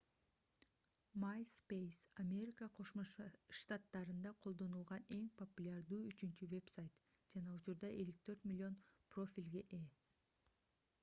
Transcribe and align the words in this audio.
myspace 1.23 1.99
америка 2.23 2.67
кошмо 2.79 3.03
штаттарында 3.59 4.31
колдонулган 4.47 5.05
эң 5.17 5.27
популярдуу 5.43 6.01
үчүнчү 6.13 6.49
вебсайт 6.55 6.99
жана 7.35 7.55
учурда 7.61 7.93
54 8.01 8.51
миллион 8.53 8.81
профилге 9.13 9.65
ээ 9.81 9.85